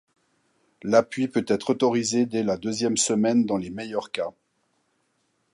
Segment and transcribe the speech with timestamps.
[0.81, 4.33] L'appui peut être autorisé dès la deuxième semaine dans les meilleurs cas.